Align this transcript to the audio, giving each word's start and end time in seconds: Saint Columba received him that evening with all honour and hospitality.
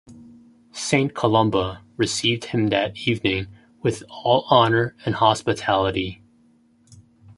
Saint 0.71 1.13
Columba 1.13 1.83
received 1.95 2.45
him 2.45 2.69
that 2.69 3.07
evening 3.07 3.45
with 3.83 4.03
all 4.09 4.47
honour 4.49 4.95
and 5.05 5.13
hospitality. 5.13 6.23